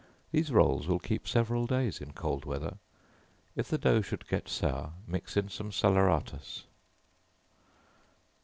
[0.31, 2.79] These rolls will keep several days in cold weather.
[3.55, 6.63] If the dough should get sour, mix in some salaeratus.